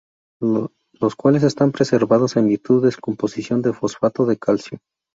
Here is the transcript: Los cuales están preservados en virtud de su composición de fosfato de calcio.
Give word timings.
Los 0.93 1.15
cuales 1.15 1.43
están 1.43 1.71
preservados 1.71 2.35
en 2.35 2.47
virtud 2.47 2.83
de 2.83 2.91
su 2.91 2.99
composición 2.99 3.61
de 3.61 3.71
fosfato 3.71 4.25
de 4.25 4.39
calcio. 4.39 4.79